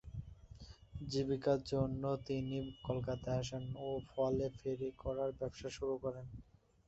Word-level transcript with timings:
জীবিকার 1.03 1.59
জন্য 1.71 2.03
তিনি 2.27 2.57
কলকাতা 2.83 3.29
আসেন 3.39 3.63
ও 3.79 3.99
ফল 4.09 4.35
ফেরি 4.57 4.89
করার 5.01 5.29
ব্যবসা 5.39 5.69
শুরু 5.77 5.95
করেন। 6.03 6.25